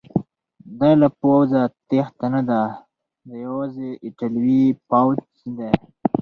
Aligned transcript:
دا 0.79 0.91
له 1.01 1.07
پوځه 1.19 1.61
تیښته 1.89 2.27
نه 2.33 2.41
ده، 2.49 2.61
دا 3.27 3.35
یوازې 3.45 3.89
ایټالوي 4.05 4.65
پوځ 4.89 5.19
دی. 5.57 5.71